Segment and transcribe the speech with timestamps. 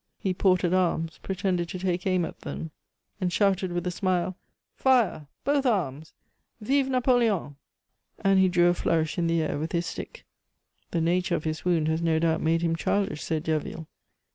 [0.17, 2.71] He ported arms, pretended to take aim at them,
[3.19, 4.35] and shouted with a smile:
[4.73, 5.27] "Fire!
[5.43, 6.15] both arms!
[6.59, 7.55] Vive Napoleon!"
[8.17, 10.25] And he drew a flourish in the air with his stick.
[10.89, 13.87] "The nature of his wound has no doubt made him childish," said Derville.